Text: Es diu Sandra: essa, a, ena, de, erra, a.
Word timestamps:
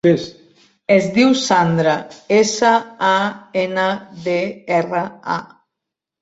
Es 0.93 1.09
diu 1.17 1.35
Sandra: 1.41 1.93
essa, 2.37 2.71
a, 3.11 3.11
ena, 3.65 3.85
de, 4.25 4.35
erra, 4.81 5.05
a. 5.37 5.39